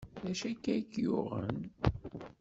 D 0.23 0.25
acu 0.31 0.45
akka 0.51 0.73
i 0.79 0.83
k-yuɣen? 0.91 1.59